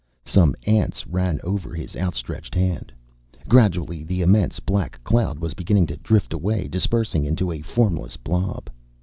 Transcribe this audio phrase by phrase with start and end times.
[0.25, 2.91] Some ants ran over his outstretched hand.
[3.47, 8.67] Gradually, the immense black cloud was beginning to drift away, dispersing into a formless blob.